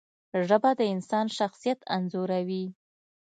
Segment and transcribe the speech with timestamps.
[0.47, 2.65] ژبه د انسان شخصیت انځوروي